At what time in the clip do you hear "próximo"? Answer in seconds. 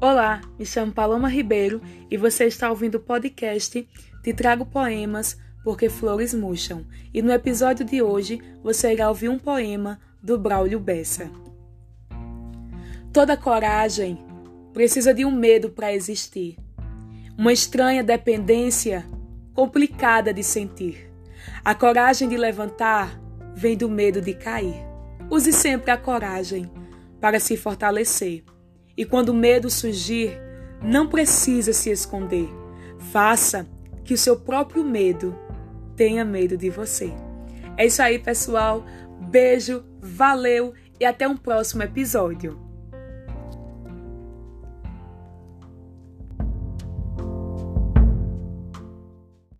41.36-41.84